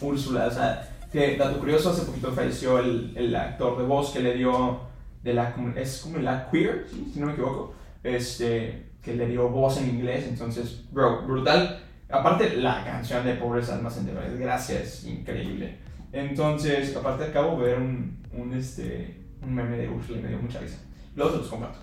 [0.00, 4.20] Úrsula, o sea, que dato curioso, hace poquito falleció el, el actor de voz que
[4.20, 4.80] le dio
[5.22, 7.10] de la es como la queer, ¿sí?
[7.12, 11.82] si no me equivoco, este, que le dio voz en inglés, entonces, bro, brutal.
[12.08, 15.78] Aparte, la canción de Pobres Almas en Desgracia es increíble.
[16.12, 20.38] Entonces, aparte acabo de ver un, un, este, un meme de Ursula y me dio
[20.38, 20.78] mucha risa.
[21.14, 21.80] Se los comparto.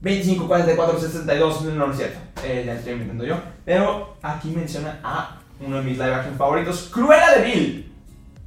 [0.00, 3.36] 254462, no, no es cierto, eh, ya estoy inventando yo.
[3.64, 7.92] Pero aquí menciona a uno de mis live action favoritos, Cruella de Vil.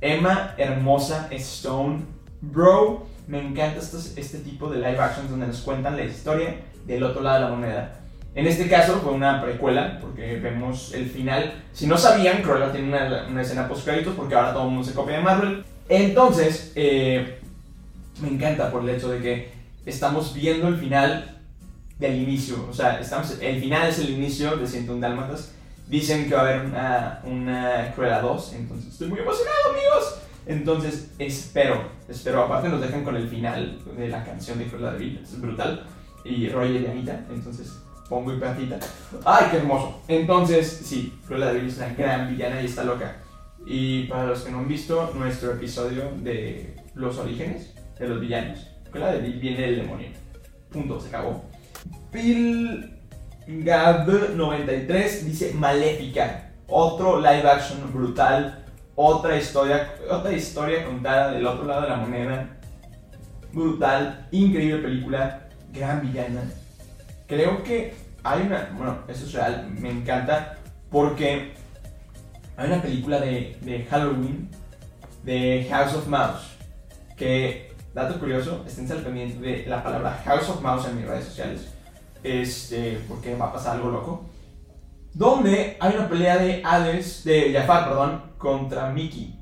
[0.01, 2.03] Emma Hermosa Stone.
[2.41, 7.21] Bro, me encanta este tipo de live actions donde nos cuentan la historia del otro
[7.21, 7.99] lado de la moneda.
[8.35, 11.63] En este caso fue una precuela, porque vemos el final.
[11.73, 14.87] Si no sabían, Cruella tiene una, una escena post créditos, porque ahora todo el mundo
[14.87, 15.65] se copia de Marvel.
[15.89, 17.39] Entonces, eh,
[18.21, 19.51] me encanta por el hecho de que
[19.87, 21.36] estamos viendo el final
[21.99, 22.67] del inicio.
[22.69, 25.53] O sea, estamos, el final es el inicio de 101 Dálmatas.
[25.87, 30.19] Dicen que va a haber una, una Cruella 2, entonces estoy muy emocionado, amigos.
[30.45, 32.43] Entonces, espero, espero.
[32.43, 35.85] Aparte, nos dejan con el final de la canción de Cruella de Vil, es brutal.
[36.25, 37.79] Y Roger y Anita, entonces
[38.09, 38.79] pongo y platita.
[39.23, 40.01] ¡Ay, qué hermoso!
[40.09, 43.17] Entonces, sí, Cruella de Vil es una gran villana y está loca.
[43.65, 48.59] Y para los que no han visto nuestro episodio de los orígenes de los villanos,
[48.91, 50.09] Cruella de Vil viene del demonio.
[50.69, 51.45] Punto, se acabó.
[52.17, 52.89] Phil
[53.47, 61.83] Gab93 dice Maléfica, otro live action brutal, otra historia, otra historia contada del otro lado
[61.83, 62.57] de la moneda,
[63.53, 66.41] brutal, increíble película, gran villana.
[67.27, 70.57] Creo que hay una, bueno, eso es real, me encanta
[70.89, 71.53] porque
[72.57, 74.49] hay una película de, de Halloween
[75.23, 76.57] de House of Mouse
[77.15, 81.25] que, dato curioso, estén al pendiente de la palabra House of Mouse en mis redes
[81.25, 81.76] sociales
[82.23, 84.25] este, porque va a pasar algo loco.
[85.13, 89.35] Donde hay una pelea de Hades, de Jafar, perdón, contra Mickey.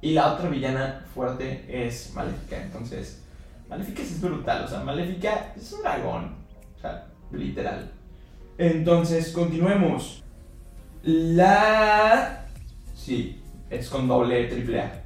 [0.00, 2.62] Y la otra villana fuerte es Maléfica.
[2.62, 3.22] Entonces,
[3.68, 6.34] Maléfica es brutal, o sea, Maléfica es un dragón,
[6.76, 7.90] o sea, literal.
[8.58, 10.22] Entonces, continuemos.
[11.02, 12.46] La.
[12.94, 15.02] Sí, es con doble, triple A.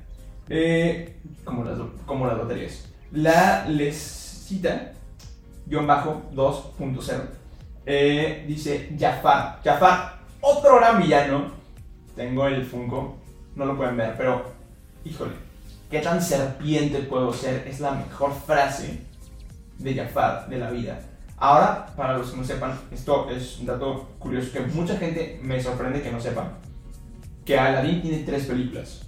[0.49, 2.89] Eh, como, las, como las baterías.
[3.13, 4.93] La Lescita
[5.71, 7.41] 2.0
[7.87, 9.61] eh, dice Jafar.
[9.65, 11.53] Jafar otro gran villano.
[12.15, 13.19] Tengo el Funko
[13.55, 14.45] no lo pueden ver pero
[15.05, 15.33] híjole
[15.91, 19.01] qué tan serpiente puedo ser es la mejor frase
[19.79, 21.01] de Jafar de la vida.
[21.37, 25.61] Ahora para los que no sepan esto es un dato curioso que mucha gente me
[25.63, 26.53] sorprende que no sepan
[27.45, 29.03] que Aladdin tiene tres películas.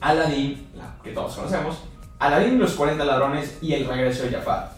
[0.00, 1.78] Aladdin la que todos conocemos
[2.18, 4.73] Aladdin los 40 ladrones y el regreso de Jafar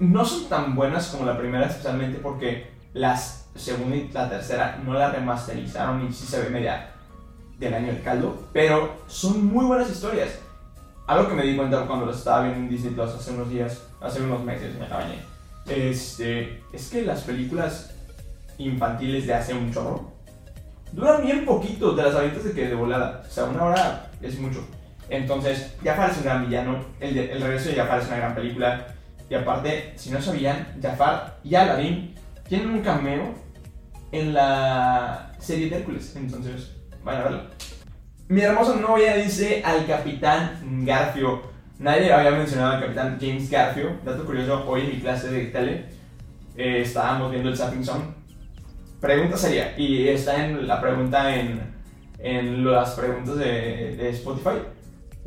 [0.00, 4.94] no son tan buenas como la primera, especialmente porque las segunda y la tercera no
[4.94, 6.90] la remasterizaron y sí se ve media
[7.58, 10.30] del año del caldo, pero son muy buenas historias.
[11.06, 13.82] Algo que me di cuenta cuando lo estaba viendo en Disney Plus hace unos días,
[14.00, 15.04] hace unos meses, me la
[15.66, 17.92] este, es que las películas
[18.58, 20.10] infantiles de hace un chorro
[20.92, 24.38] duran bien poquito, de las avientas de que de volada, o sea, una hora es
[24.38, 24.64] mucho.
[25.08, 28.34] Entonces, Jafar es un gran villano, el, de- el regreso de Jafar es una gran
[28.34, 28.86] película,
[29.30, 32.16] y aparte, si no sabían, Jafar y Aladdin
[32.48, 33.32] tienen un cameo
[34.10, 36.16] en la serie de Hércules.
[36.16, 36.72] Entonces,
[37.04, 37.42] vayan a verlo.
[38.26, 41.42] Mi hermosa novia dice al capitán Garfio.
[41.78, 43.98] Nadie había mencionado al capitán James Garfio.
[44.04, 45.84] Dato curioso, hoy en mi clase de tele
[46.56, 48.02] eh, estábamos viendo el Zapping Song.
[49.00, 51.72] Pregunta seria, y está en la pregunta en,
[52.18, 54.58] en las preguntas de Spotify.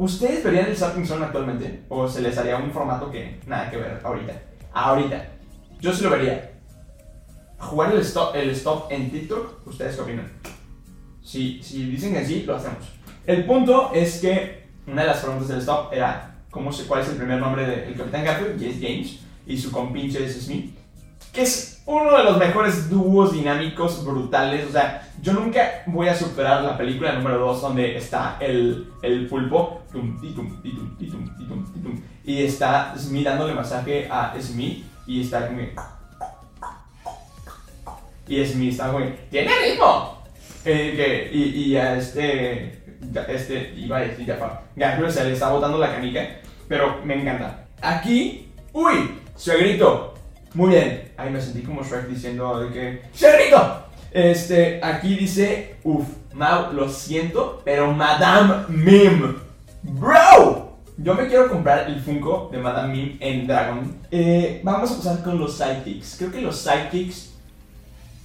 [0.04, 1.86] ¿Ustedes verían el Zapping Zone actualmente?
[1.88, 4.34] ¿O se les haría un formato que nada que ver ahorita?
[4.74, 5.30] Ahorita.
[5.80, 6.52] Yo sí lo vería.
[7.58, 10.30] Jugar el stop, el stop en TikTok, ¿ustedes qué opinan?
[11.22, 12.84] Si, si dicen que sí, lo hacemos.
[13.26, 17.08] El punto es que una de las preguntas del stop era ¿cómo se, cuál es
[17.08, 20.76] el primer nombre del Capitán Garfield, y es James, y su compinche es Smith,
[21.32, 24.68] que es uno de los mejores dúos dinámicos brutales.
[24.68, 29.28] O sea, yo nunca voy a superar la película número 2 donde está el, el
[29.28, 29.82] pulpo
[32.26, 35.60] y está Smith dándole masaje a Smith y está como
[38.28, 40.24] y Smith está como ¡tiene ritmo!
[40.66, 42.82] Eh, que- y, y a este,
[43.28, 46.26] este, iba a decir Jafar, Garfield se le está botando la canica,
[46.70, 47.66] pero me encanta.
[47.82, 50.14] Aquí Uy, suegrito.
[50.56, 51.12] Muy bien.
[51.24, 53.02] Ahí me sentí como Shrek diciendo de que.
[53.14, 53.86] ¡Suegrito!
[54.12, 55.78] Este, aquí dice.
[55.84, 59.38] Uf, Mau, lo siento, pero Madame Mim.
[59.84, 63.96] Bro, yo me quiero comprar el Funko de Madame Mim en Dragon.
[64.12, 66.16] Eh, vamos a pasar con los sidekicks.
[66.18, 67.34] Creo que los sidekicks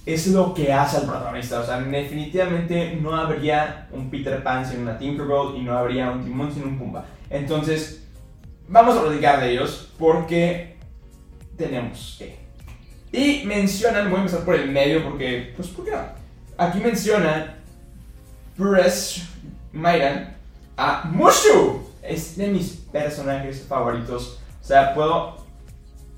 [0.05, 1.61] es lo que hace al protagonista.
[1.61, 6.25] O sea, definitivamente no habría un Peter Pan sin una Tinkerbell y no habría un
[6.25, 7.05] Timón sin un Pumba.
[7.29, 8.05] Entonces,
[8.67, 10.77] vamos a platicar de ellos porque
[11.55, 12.48] tenemos que.
[13.11, 15.97] Y mencionan, voy a empezar por el medio porque, pues, ¿por qué no?
[16.57, 17.55] Aquí mencionan
[18.57, 19.27] Press
[19.71, 20.35] Myran
[20.77, 21.87] a Mushu.
[22.03, 24.39] Es de mis personajes favoritos.
[24.61, 25.37] O sea, puedo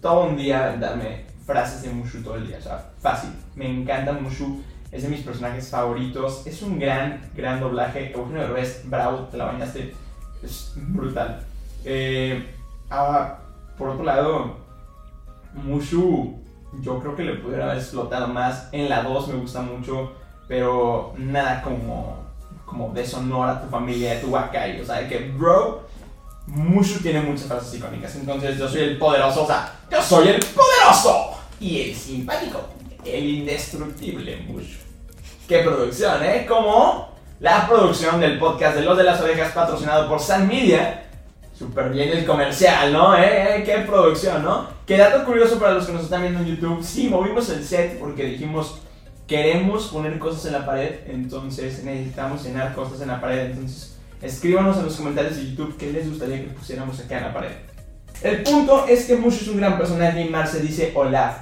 [0.01, 2.57] todo un día darme frases de Mushu todo el día.
[2.57, 3.31] O sea, fácil.
[3.55, 4.63] Me encanta Mushu.
[4.91, 6.45] Es de mis personajes favoritos.
[6.45, 8.11] Es un gran, gran doblaje.
[8.11, 9.93] Eugenio Derbez, bravo, te la bañaste.
[10.43, 11.45] Es brutal.
[11.85, 12.45] Eh,
[12.89, 13.37] ah,
[13.77, 14.57] por otro lado,
[15.53, 16.39] Mushu,
[16.79, 18.69] yo creo que le pudiera haber explotado más.
[18.71, 20.13] En la 2 me gusta mucho,
[20.47, 22.17] pero nada como,
[22.65, 24.81] como deshonor a tu familia, a tu Wakai.
[24.81, 25.87] O sea, que, bro,
[26.47, 28.15] Mushu tiene muchas frases icónicas.
[28.15, 32.61] Entonces, yo soy el poderoso, o sea, yo soy el poderoso y el simpático,
[33.05, 34.79] el indestructible Mushu.
[35.47, 36.45] Qué producción, ¿eh?
[36.47, 41.10] Como la producción del podcast de Los de las Orejas patrocinado por San Media.
[41.61, 43.15] Súper bien el comercial, ¿no?
[43.15, 43.59] ¿Eh?
[43.59, 43.63] ¿Eh?
[43.63, 44.67] ¡Qué producción, ¿no?
[44.83, 46.83] Qué dato curioso para los que nos están viendo en YouTube.
[46.83, 48.79] Sí, movimos el set porque dijimos,
[49.27, 53.51] queremos poner cosas en la pared, entonces necesitamos llenar cosas en la pared.
[53.51, 57.33] Entonces, escríbanos en los comentarios de YouTube qué les gustaría que pusiéramos acá en la
[57.33, 57.51] pared.
[58.23, 61.41] El punto es que Mushu es un gran personaje y Marce dice Olaf.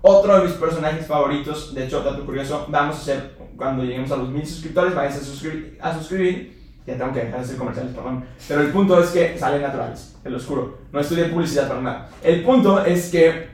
[0.00, 4.16] Otro de mis personajes favoritos, de hecho, dato curioso, vamos a hacer cuando lleguemos a
[4.16, 6.57] los mil suscriptores, váyanse a, suscribir, a suscribir.
[6.88, 8.24] Ya tengo que dejar de hacer comerciales, perdón.
[8.48, 10.78] Pero el punto es que salen naturales, te lo juro.
[10.90, 12.08] No estudié publicidad para nada.
[12.22, 13.46] El punto es que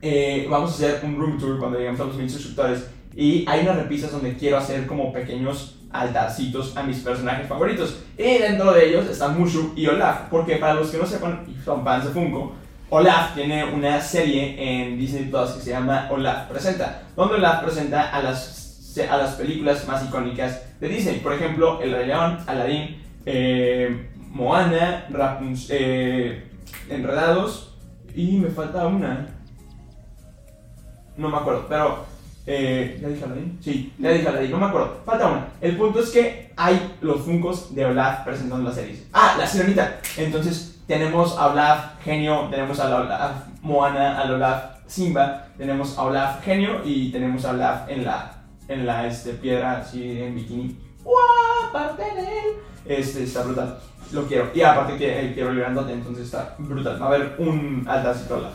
[0.00, 2.86] eh, vamos a hacer un room tour cuando lleguemos a los mil suscriptores.
[3.14, 8.04] Y hay unas repisas donde quiero hacer como pequeños altarcitos a mis personajes favoritos.
[8.16, 10.30] Y dentro de ellos están Mushu y Olaf.
[10.30, 12.54] Porque para los que no sepan y son fans de Funko,
[12.88, 18.08] Olaf tiene una serie en Disney Plus que se llama Olaf Presenta, donde Olaf presenta
[18.08, 21.20] a las, a las películas más icónicas de Disney.
[21.20, 26.50] Por ejemplo, El Rey León, Aladdin, eh, Moana, Rapunzel, eh,
[26.88, 27.78] Enredados
[28.14, 29.28] y me falta una.
[31.16, 32.10] No me acuerdo, pero
[32.46, 33.58] eh, ¿Ya dije Aladdin?
[33.62, 35.02] Sí, ya dije Aladdin, no me acuerdo.
[35.04, 35.48] Falta una.
[35.60, 39.06] El punto es que hay los Funkos de Olaf presentando las series.
[39.12, 40.00] Ah, la sirenita.
[40.16, 46.44] Entonces, tenemos a Olaf Genio, tenemos a Olaf Moana, a Olaf Simba, tenemos a Olaf
[46.44, 48.39] Genio y tenemos a Olaf en la,
[48.70, 50.78] en la este, piedra, así en bikini.
[51.02, 51.14] ¡Wow!
[51.68, 52.46] Aparte de él.
[52.86, 53.78] Este está brutal.
[54.12, 54.50] Lo quiero.
[54.54, 57.00] Y aparte que eh, quiero el entonces está brutal.
[57.00, 58.52] Va a haber un altarcito Olaf.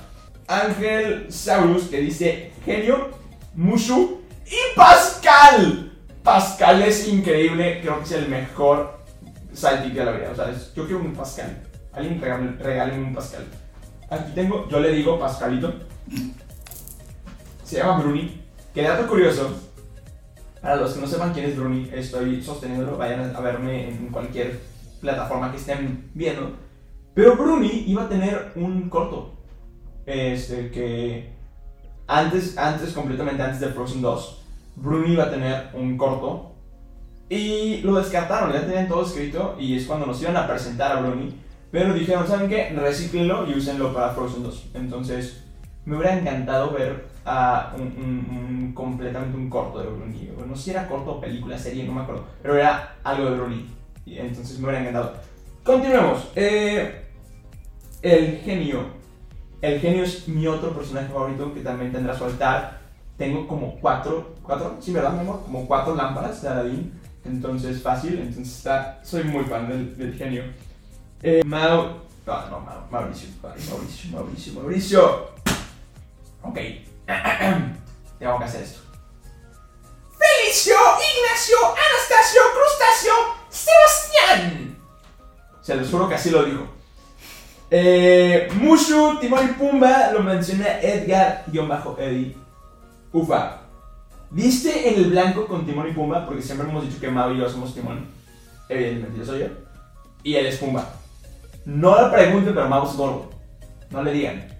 [0.48, 3.10] Ángel Saurus que dice Genio
[3.56, 5.92] Mushu y Pascal.
[6.24, 9.00] Pascal es increíble, creo que es el mejor
[9.54, 10.30] sidekick de la vida.
[10.32, 11.62] O sea, es- yo quiero un Pascal.
[11.94, 13.46] Alguien regáleme un Pascal.
[14.10, 15.74] Aquí tengo, yo le digo Pascalito.
[17.64, 18.42] Se llama Bruni.
[18.74, 19.50] Que dato curioso,
[20.66, 24.60] para los que no sepan quién es Bruni, estoy sosteniéndolo, vayan a verme en cualquier
[25.00, 26.54] plataforma que estén viendo.
[27.14, 29.36] Pero Bruni iba a tener un corto.
[30.08, 31.30] Este, que
[32.08, 34.44] antes, antes, completamente antes de Frozen 2,
[34.78, 36.56] Bruni iba a tener un corto
[37.30, 41.02] y lo descartaron, ya tenían todo escrito y es cuando nos iban a presentar a
[41.02, 41.40] Bruni.
[41.70, 42.72] Pero dijeron, ¿saben qué?
[42.72, 44.72] Recíclenlo y úsenlo para Frozen 2.
[44.74, 45.44] Entonces,
[45.86, 50.30] me hubiera encantado ver a un, completamente un corto de Bruni.
[50.48, 52.26] No sé si era corto, película, serie, no me acuerdo.
[52.42, 53.70] Pero era algo de Bruni.
[54.06, 55.14] Entonces me hubiera encantado.
[55.64, 56.30] Continuemos.
[56.36, 57.04] Eh,
[58.04, 58.86] el genio.
[59.62, 62.82] El genio es mi otro personaje favorito que también tendrá su altar.
[63.18, 65.16] Tengo como cuatro, cuatro, sí, ¿verdad?
[65.26, 66.94] Como cuatro lámparas de Aladdin.
[67.24, 68.20] Entonces, fácil.
[68.20, 70.44] Entonces, está, soy muy fan del, genio.
[71.24, 72.06] Eh, Mau.
[72.28, 73.30] No, no, Mau, Mauricio.
[73.42, 75.30] Mauricio, Mauricio, Mauricio.
[76.44, 76.60] Ok.
[78.20, 78.80] Tengo que hacer esto.
[80.18, 83.14] Felicio, Ignacio, Anastasio, Crustáceo,
[83.50, 84.78] Sebastián.
[85.62, 86.68] Se los juro que así lo dijo.
[87.70, 92.36] Eh, Mushu, Timón y Pumba, lo menciona Edgar-Eddie.
[93.12, 93.62] Ufa.
[94.30, 96.26] ¿Viste en el blanco con Timón y Pumba?
[96.26, 98.08] Porque siempre hemos dicho que Mau y yo somos Timón.
[98.70, 99.48] Evidentemente, yo soy yo.
[100.24, 100.88] Y él es Pumba.
[101.66, 103.30] No le pregunten, pero Mau es gordo.
[103.90, 104.55] No le digan.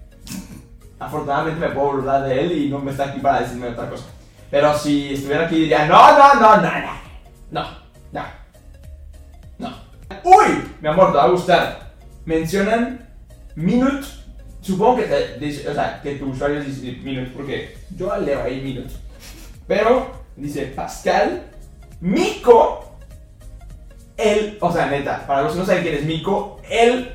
[0.98, 4.04] Afortunadamente me puedo burlar de él y no me está aquí para decirme otra cosa.
[4.50, 7.86] Pero si estuviera aquí diría, no, no, no, no, no.
[8.12, 8.22] No,
[9.58, 9.68] no.
[10.24, 10.46] ¡Uy!
[10.80, 11.92] Mi amor, te va a gustar.
[12.24, 13.08] Mencionan
[13.54, 14.06] Minute
[14.66, 18.98] supongo que, te o sea, que tu usuario dice Minutes, porque yo leo ahí Minutes.
[19.66, 21.44] Pero dice Pascal,
[22.00, 22.96] Mico,
[24.16, 27.12] el, o sea, neta, para los que no saben quién es Mico, el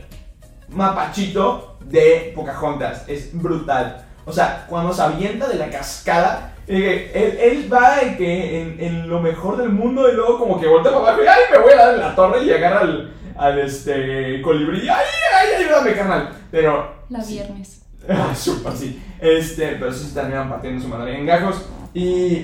[0.70, 3.04] mapachito de Pocahontas.
[3.08, 4.06] Es brutal.
[4.26, 8.80] O sea, cuando se avienta de la cascada, eh, él, él va de que en,
[8.80, 11.58] en lo mejor del mundo y luego como que voltea para abajo y ¡ay, me
[11.60, 12.44] voy a dar en la torre!
[12.44, 14.88] Y agarra al, al este, colibrí.
[14.88, 16.30] ¡Ay, ay, ayúdame, carnal!
[16.52, 17.78] Pero La viernes.
[18.10, 19.00] Ah, Súper, sí.
[19.20, 21.64] Este, pero sí se terminan partiendo su madre en gajos.
[21.94, 22.44] Y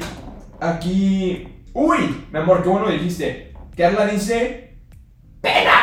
[0.59, 1.47] aquí.
[1.73, 2.25] ¡Uy!
[2.31, 3.53] Mi amor, qué bueno dijiste.
[3.75, 4.77] Carla dice.
[5.41, 5.73] Pena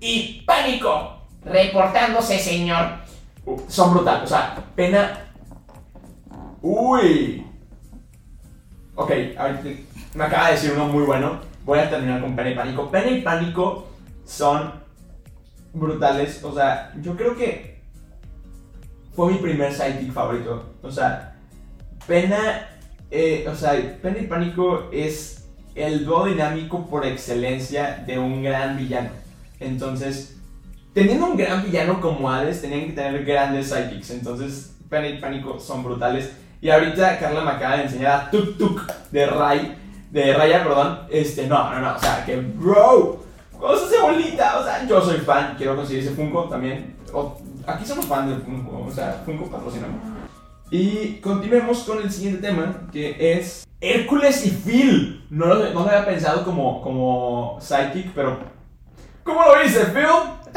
[0.00, 1.22] y pánico.
[1.44, 2.86] Reportándose, señor.
[3.68, 4.24] Son brutales.
[4.24, 5.20] O sea, pena.
[6.62, 7.46] ¡Uy!
[8.94, 9.62] Ok, ahorita
[10.14, 11.40] me acaba de decir uno muy bueno.
[11.64, 12.90] Voy a terminar con pena y pánico.
[12.90, 13.88] Pena y pánico
[14.24, 14.72] son
[15.72, 16.42] brutales.
[16.42, 17.82] O sea, yo creo que
[19.14, 20.74] fue mi primer sidekick favorito.
[20.82, 21.36] O sea,
[22.06, 22.68] Pena,
[23.10, 28.76] eh, o sea, Pena y Pánico es el dúo dinámico por excelencia de un gran
[28.76, 29.10] villano.
[29.58, 30.35] Entonces,
[30.96, 34.12] teniendo un gran villano como Hades, tenían que tener grandes sidekicks.
[34.12, 36.32] Entonces, y Pánico son brutales.
[36.62, 38.80] Y ahorita Carla me acaba de Tuk Tuk
[39.10, 39.76] de Ray,
[40.10, 41.00] de Raya, perdón.
[41.10, 43.22] Este, no, no, no, o sea, que bro,
[43.60, 44.58] ¿cómo se hace bolita?
[44.58, 46.96] O sea, yo soy fan, quiero conseguir ese Funko también.
[47.12, 50.00] O- aquí somos fan del Funko, o sea, Funko patrocinamos.
[50.70, 55.26] Y continuemos con el siguiente tema, que es Hércules y Phil.
[55.28, 58.38] No lo, no lo había pensado como, como sidekick, pero...
[59.24, 60.06] ¿Cómo lo dice, Phil?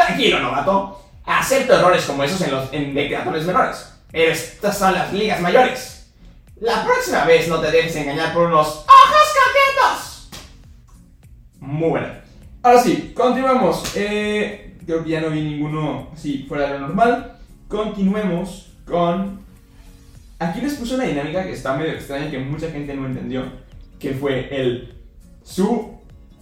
[0.05, 1.01] Tranquilo, novato.
[1.25, 3.93] Acepto errores como esos en, los, en de creadores menores.
[4.11, 6.11] Pero estas son las ligas mayores.
[6.59, 10.29] La próxima vez no te dejes engañar por unos ojos coquetos.
[11.59, 12.21] Muy buena.
[12.63, 13.83] Ahora sí, continuemos.
[13.95, 17.37] Eh, creo que ya no vi ninguno así fuera de lo normal.
[17.67, 19.39] Continuemos con
[20.39, 23.43] Aquí les puse una dinámica que está medio extraña que mucha gente no entendió,
[23.99, 24.95] que fue el
[25.43, 25.98] su,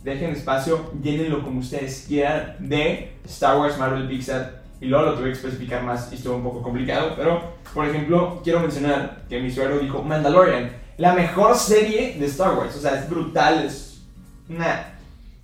[0.07, 5.25] dejen espacio, llénenlo como ustedes quieran, de Star Wars, Marvel, Pixar, y luego lo tuve
[5.25, 9.49] que especificar más y estuvo un poco complicado, pero, por ejemplo, quiero mencionar que mi
[9.49, 14.01] usuario dijo Mandalorian, la mejor serie de Star Wars, o sea, es brutal, es
[14.47, 14.93] una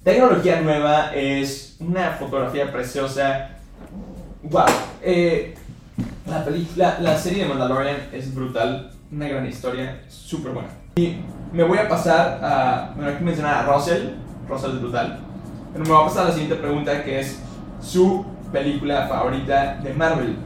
[0.02, 3.50] tecnología nueva, es una fotografía preciosa,
[4.44, 4.66] wow,
[5.02, 5.56] eh,
[6.26, 10.70] la, película, la serie de Mandalorian es brutal, una gran historia, súper buena.
[10.96, 11.18] Y
[11.52, 15.20] me voy a pasar a, bueno, aquí mencionar a Russell, Russell es brutal,
[15.72, 17.40] pero me voy a pasar a la siguiente pregunta que es
[17.82, 20.38] su película favorita de Marvel.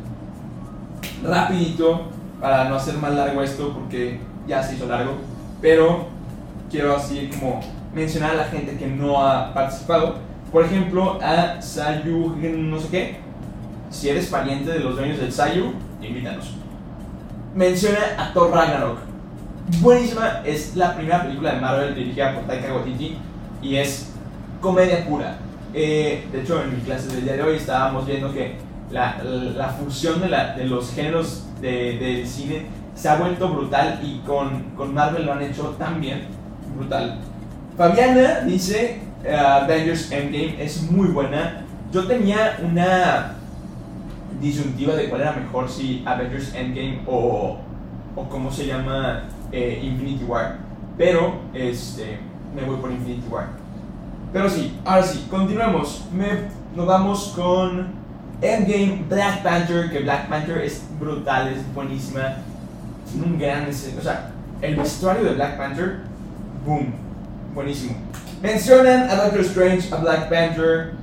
[1.23, 2.03] Rapidito,
[2.39, 5.13] para no hacer más largo esto porque ya se hizo largo,
[5.61, 6.07] pero
[6.69, 7.61] quiero así como
[7.93, 10.15] mencionar a la gente que no ha participado.
[10.51, 13.17] Por ejemplo, a Sayu, no sé qué,
[13.89, 16.55] si eres pariente de los dueños del Sayu, invítanos.
[17.53, 18.99] Menciona a Thor Ragnarok.
[19.81, 23.17] Buenísima, es la primera película de Marvel dirigida por Taika Waititi
[23.61, 24.09] y es
[24.61, 25.37] comedia pura.
[25.73, 28.55] Eh, de hecho, en mi clase del día de hoy estábamos viendo que
[28.91, 32.65] la, la fusión de, la- de los géneros de- del cine
[32.95, 36.23] se ha vuelto brutal y con, con Marvel lo han hecho tan bien,
[36.75, 37.19] brutal.
[37.77, 41.63] Fabiana dice eh, Avengers Endgame es muy buena.
[41.91, 43.33] Yo tenía una
[44.41, 47.57] disyuntiva de cuál era mejor, si Avengers Endgame o,
[48.15, 50.57] o cómo se llama eh, Infinity War.
[50.97, 52.19] Pero este,
[52.55, 53.47] me voy por Infinity War.
[54.33, 56.05] Pero sí, ahora sí, continuemos.
[56.13, 56.27] Me,
[56.75, 57.87] nos vamos con
[58.41, 62.35] Endgame Black Panther, que Black Panther es brutal, es buenísima.
[63.15, 64.31] Un gran O sea,
[64.61, 66.01] el vestuario de Black Panther,
[66.65, 66.93] boom,
[67.53, 67.95] buenísimo.
[68.41, 70.93] Mencionan a Doctor Strange, a Black Panther.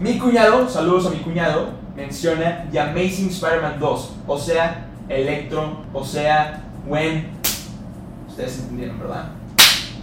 [0.00, 6.04] Mi cuñado, saludos a mi cuñado, menciona The Amazing Spider-Man 2, o sea, Electro, o
[6.04, 7.28] sea, Gwen.
[8.28, 9.35] Ustedes entendieron, ¿verdad?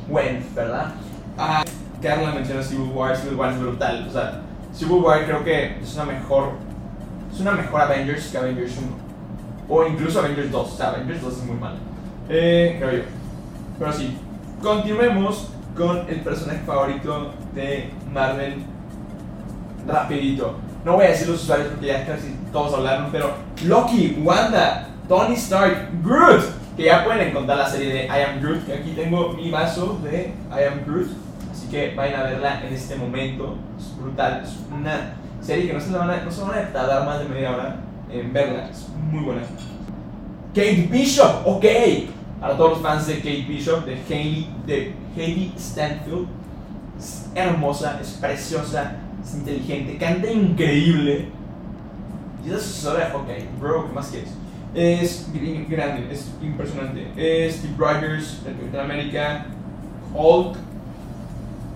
[0.08, 0.94] Gwen, ¿verdad?
[1.38, 1.64] Ah,
[2.02, 4.42] Carla menciona Civil War, Civil War es brutal, o sea,
[4.74, 6.52] Civil War creo que es una mejor,
[7.34, 8.88] es una mejor Avengers que Avengers 1,
[9.70, 11.76] o incluso Avengers 2, o sea, Avengers 2 es muy mal,
[12.30, 13.04] eh, creo yo.
[13.80, 14.18] Pero sí,
[14.62, 18.64] continuemos con el personaje favorito de Marvel
[19.88, 20.56] rapidito.
[20.86, 23.34] No voy a decir los usuarios porque ya casi todos hablaron, pero
[23.66, 26.44] Loki, Wanda, Tony Stark, Groot,
[26.76, 30.00] que ya pueden encontrar la serie de I Am Groot, que aquí tengo mi vaso
[30.04, 31.08] de I Am Groot,
[31.52, 35.80] así que vayan a verla en este momento, es brutal, es una serie que no
[35.80, 37.76] se, van a, no se van a tardar más de media hora
[38.12, 39.42] en verla, es muy buena.
[40.56, 41.66] Kate Bishop, ok,
[42.40, 46.28] para todos los fans de Kate Bishop, de Hailey, de Hailey Stanfield,
[46.98, 48.94] es hermosa, es preciosa,
[49.24, 51.30] es inteligente, canta increíble.
[52.46, 53.48] Y es asesora de.
[53.60, 54.32] Bro, ¿qué más quieres?
[54.74, 57.08] Es gr- grande, es impresionante.
[57.16, 59.46] Es Steve Rogers, el Capitán América,
[60.16, 60.58] Hulk,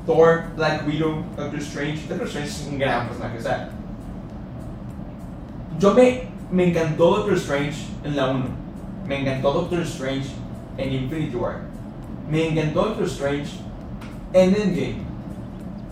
[0.06, 2.08] Thor, Black Widow, Doctor Strange.
[2.10, 3.70] Doctor Strange es un gran personaje, o.
[5.80, 8.46] Yo me, me encantó Doctor Strange en la 1.
[9.08, 10.30] Me encantó Doctor Strange
[10.78, 11.60] en Infinity War.
[12.30, 13.52] Me encantó Doctor Strange
[14.34, 14.96] en Endgame.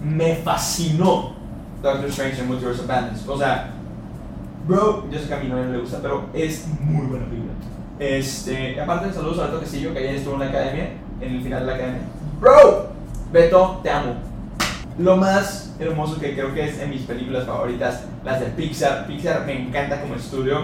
[0.03, 1.33] Me fascinó
[1.83, 3.27] Doctor Strange en Multiverse of Madness.
[3.27, 3.71] O sea,
[4.67, 7.51] bro, yo sé que a mi novia no le gusta, pero es muy buena película.
[7.99, 10.89] Este, aparte, saludos a Beto Castillo, que ayer estuvo en la academia,
[11.21, 12.01] en el final de la academia.
[12.39, 12.87] Bro,
[13.31, 14.15] Beto, te amo.
[14.97, 19.07] Lo más hermoso que creo que es en mis películas favoritas, las de Pixar.
[19.07, 20.59] Pixar me encanta como estudio.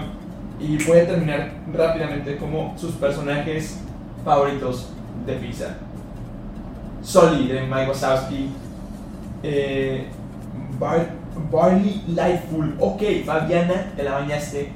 [0.60, 3.80] Y voy a terminar rápidamente como sus personajes
[4.24, 4.90] favoritos
[5.26, 5.76] de Pixar.
[7.02, 8.50] Sully de Mike Wazowski.
[9.44, 10.08] Eh,
[10.80, 11.10] Bar-
[11.52, 12.76] Barley Lightful.
[12.80, 14.72] Ok, Fabiana, te la bañaste.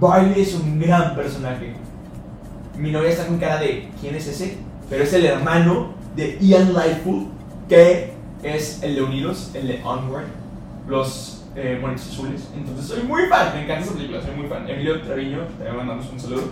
[0.00, 1.74] Barley es un gran personaje.
[2.76, 4.56] Mi novia está con cara de ¿quién es ese?
[4.88, 7.26] Pero es el hermano de Ian Lightful,
[7.68, 8.12] que
[8.42, 10.24] es el de Unidos, el de Onward,
[10.88, 12.48] los eh, monitos azules.
[12.56, 14.68] Entonces soy muy fan, me encanta esa película, soy muy fan.
[14.68, 16.42] Emilio Treviño, te mandamos un saludo.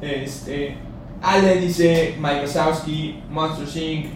[0.00, 0.76] Este,
[1.22, 4.06] Ale dice Mike Wazowski, Monsters Inc.,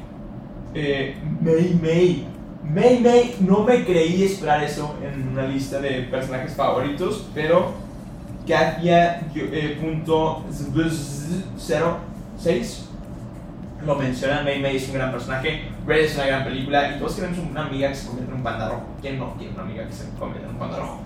[0.74, 2.26] eh, May May.
[2.68, 7.72] May May, no me creí esperar eso en una lista de personajes favoritos, pero
[8.46, 11.98] Katia eh, punto z- zero
[12.38, 12.84] seis
[13.86, 14.42] lo menciona.
[14.42, 17.66] May May es un gran personaje, Red es una gran película y todos queremos una
[17.66, 18.82] amiga que se convierta en un panda rojo.
[19.00, 21.00] ¿Quién no quiere una amiga que se convierta en un panda rojo?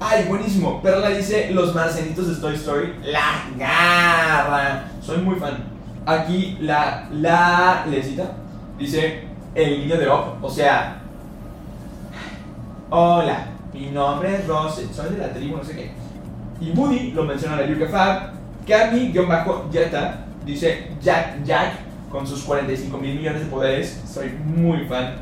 [0.00, 0.82] Ay, buenísimo.
[0.82, 2.94] Perla dice los marcianitos de Toy Story.
[3.04, 4.84] La garra.
[5.00, 5.64] Soy muy fan.
[6.06, 8.32] Aquí la la lecita
[8.78, 10.42] dice el niño de Up.
[10.42, 11.00] O sea,
[12.90, 15.90] hola, mi nombre es Rose, soy de la tribu, no sé qué.
[16.60, 18.32] Y Woody lo menciona la Yuka Fab.
[18.66, 21.72] Cami-Jetta dice Jack Jack
[22.10, 24.02] con sus 45 mil millones de poderes.
[24.06, 25.16] Soy muy fan.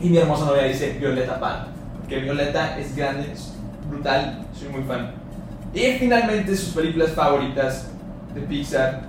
[0.00, 1.68] Y mi hermosa novia dice Violeta Pan.
[1.98, 3.54] Porque Violeta es grande, es
[3.88, 5.12] brutal, soy muy fan.
[5.72, 7.88] Y finalmente sus películas favoritas
[8.34, 9.02] de Pixar.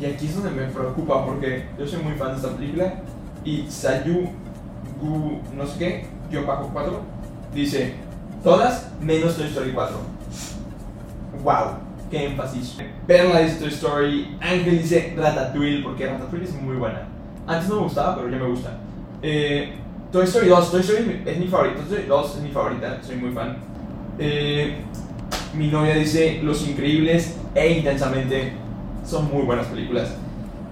[0.00, 2.94] Y aquí es donde me preocupa porque yo soy muy fan de esta película.
[3.44, 4.28] Y Sayu
[5.00, 7.00] Gu no sé qué, yo bajo 4,
[7.54, 7.94] dice
[8.42, 9.96] todas menos Toy Story 4.
[11.42, 11.78] Wow,
[12.10, 12.76] qué énfasis.
[13.06, 17.08] Perla dice Toy Story, Ángel dice Ratatouille porque Ratatouille es muy buena.
[17.46, 18.78] Antes no me gustaba, pero ya me gusta.
[19.22, 19.74] Eh,
[20.10, 23.16] Toy Story 2, Toy Story es mi favorita, Toy Story 2 es mi favorita, soy
[23.16, 23.56] muy fan.
[24.18, 24.76] Eh,
[25.54, 28.52] mi novia dice Los Increíbles e Intensamente
[29.04, 30.14] son muy buenas películas.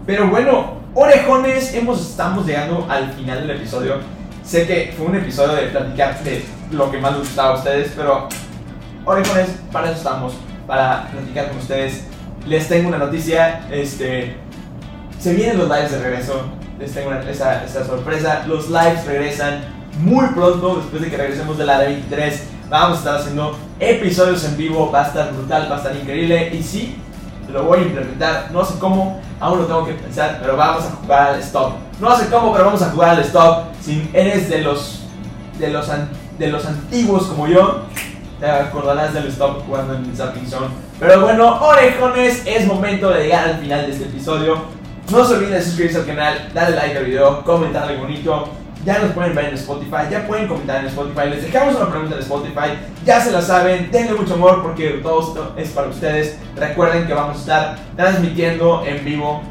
[0.07, 3.97] Pero bueno, orejones, hemos, estamos llegando al final del episodio.
[4.45, 7.93] Sé que fue un episodio de platicar de lo que más les gustaba a ustedes,
[7.97, 8.29] pero
[9.05, 10.35] orejones, para eso estamos,
[10.67, 12.05] para platicar con ustedes.
[12.47, 14.37] Les tengo una noticia, este,
[15.21, 16.43] se vienen los lives de regreso,
[16.79, 18.45] les tengo una- esa, esa sorpresa.
[18.49, 19.61] Los lives regresan
[20.01, 22.43] muy pronto, después de que regresemos de la de 23.
[22.69, 26.51] Vamos a estar haciendo episodios en vivo, va a estar brutal, va a estar increíble.
[26.55, 26.97] Y sí,
[27.51, 30.91] lo voy a implementar, no sé cómo, aún lo tengo que pensar, pero vamos a
[30.91, 31.73] jugar al stop.
[32.01, 33.65] No sé cómo, pero vamos a jugar al stop.
[33.81, 35.03] Si eres de los,
[35.59, 35.89] de los,
[36.39, 37.83] de los antiguos como yo,
[38.41, 40.47] te acordarás del stop jugando en Zapping.
[40.99, 44.57] Pero bueno, orejones, es momento de llegar al final de este episodio.
[45.11, 48.49] No se olviden de suscribirse al canal, darle like al video, comentar algo bonito.
[48.85, 51.31] Ya nos pueden ver en Spotify, ya pueden comentar en Spotify.
[51.31, 53.91] Les dejamos una pregunta en Spotify, ya se la saben.
[53.93, 56.37] Denle mucho amor porque todo esto es para ustedes.
[56.57, 59.43] Recuerden que vamos a estar transmitiendo en vivo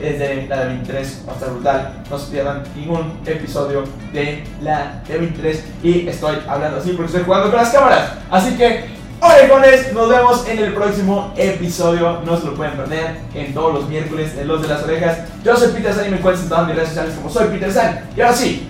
[0.00, 2.02] eh, desde la de 23, va a estar brutal.
[2.10, 5.64] No se pierdan ningún episodio de la de 23.
[5.84, 8.14] Y estoy hablando así porque estoy jugando con las cámaras.
[8.28, 8.86] Así que,
[9.20, 12.22] orejones, nos vemos en el próximo episodio.
[12.26, 15.18] No se lo pueden perder en todos los miércoles de Los de las Orejas.
[15.44, 17.72] Yo soy Peter San y me encuentras en todas mis redes sociales como soy Peter
[17.72, 18.00] San.
[18.16, 18.69] Y ahora sí,